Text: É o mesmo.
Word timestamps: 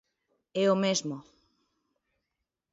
É 0.61 0.65
o 0.73 0.75
mesmo. 0.83 1.17